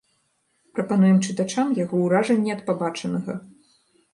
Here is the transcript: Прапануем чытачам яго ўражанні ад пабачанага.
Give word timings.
Прапануем 0.77 1.19
чытачам 1.27 1.67
яго 1.83 1.95
ўражанні 2.07 2.51
ад 2.57 2.61
пабачанага. 2.71 3.33